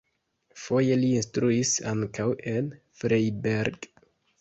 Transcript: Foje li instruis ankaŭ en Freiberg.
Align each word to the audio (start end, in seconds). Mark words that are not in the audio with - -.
Foje 0.61 0.97
li 1.01 1.11
instruis 1.19 1.75
ankaŭ 1.93 2.29
en 2.55 2.75
Freiberg. 3.03 3.91